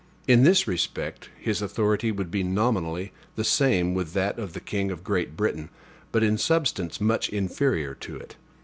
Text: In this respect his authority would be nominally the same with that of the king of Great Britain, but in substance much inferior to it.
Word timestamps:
In 0.27 0.41
this 0.41 0.67
respect 0.67 1.29
his 1.39 1.61
authority 1.61 2.11
would 2.11 2.31
be 2.31 2.41
nominally 2.41 3.11
the 3.35 3.43
same 3.43 3.93
with 3.93 4.13
that 4.15 4.39
of 4.39 4.53
the 4.53 4.59
king 4.59 4.89
of 4.89 5.03
Great 5.03 5.37
Britain, 5.37 5.69
but 6.11 6.23
in 6.23 6.39
substance 6.39 6.99
much 6.99 7.29
inferior 7.29 7.93
to 7.93 8.15
it. 8.17 8.35